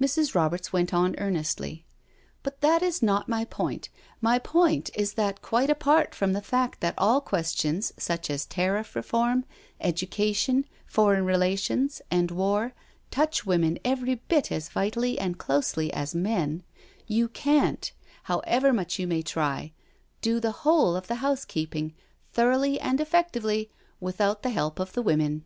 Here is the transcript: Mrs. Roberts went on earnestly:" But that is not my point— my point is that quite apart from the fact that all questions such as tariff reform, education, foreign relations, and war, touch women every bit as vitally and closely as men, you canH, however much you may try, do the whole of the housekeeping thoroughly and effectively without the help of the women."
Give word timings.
Mrs. 0.00 0.34
Roberts 0.34 0.72
went 0.72 0.92
on 0.92 1.14
earnestly:" 1.18 1.84
But 2.42 2.60
that 2.60 2.82
is 2.82 3.04
not 3.04 3.28
my 3.28 3.44
point— 3.44 3.88
my 4.30 4.36
point 4.40 4.90
is 4.96 5.12
that 5.12 5.42
quite 5.42 5.70
apart 5.70 6.12
from 6.12 6.32
the 6.32 6.42
fact 6.42 6.80
that 6.80 6.96
all 6.98 7.20
questions 7.20 7.92
such 7.96 8.30
as 8.30 8.46
tariff 8.46 8.96
reform, 8.96 9.44
education, 9.80 10.64
foreign 10.86 11.24
relations, 11.24 12.02
and 12.10 12.32
war, 12.32 12.74
touch 13.12 13.46
women 13.46 13.78
every 13.84 14.16
bit 14.16 14.50
as 14.50 14.68
vitally 14.68 15.16
and 15.20 15.38
closely 15.38 15.92
as 15.92 16.16
men, 16.16 16.64
you 17.06 17.28
canH, 17.28 17.92
however 18.24 18.72
much 18.72 18.98
you 18.98 19.06
may 19.06 19.22
try, 19.22 19.70
do 20.20 20.40
the 20.40 20.50
whole 20.66 20.96
of 20.96 21.06
the 21.06 21.22
housekeeping 21.22 21.94
thoroughly 22.32 22.80
and 22.80 23.00
effectively 23.00 23.70
without 24.00 24.42
the 24.42 24.50
help 24.50 24.80
of 24.80 24.94
the 24.94 25.02
women." 25.02 25.44